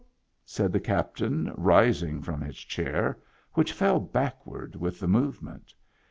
[0.43, 3.19] said the captain, rising from his chair,
[3.53, 5.75] which fell backward with the movement.